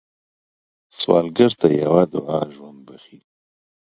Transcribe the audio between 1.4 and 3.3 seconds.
ته یوه دعا ژوند بښي